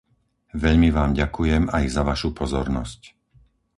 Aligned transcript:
Veľmi 0.63 0.89
vám 0.97 1.11
ďakujem 1.21 1.63
aj 1.77 1.83
za 1.95 2.01
vašu 2.09 2.29
pozornosť. 2.39 3.01